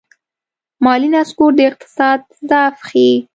[0.83, 2.19] مالي نسکور د اقتصاد
[2.49, 3.13] ضعف ښيي.